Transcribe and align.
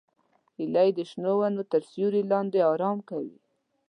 هیلۍ 0.57 0.89
د 0.97 0.99
شنو 1.11 1.33
ونو 1.39 1.63
تر 1.71 1.81
سیوري 1.91 2.21
لاندې 2.31 2.59
آرام 2.71 2.97
کوي 3.09 3.35